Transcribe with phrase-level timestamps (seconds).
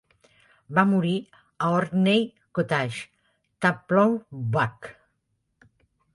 [0.77, 1.11] Va morir
[1.65, 2.23] a Orkney
[2.61, 3.05] Cottage
[3.67, 4.19] Taplow
[4.59, 4.91] Buck.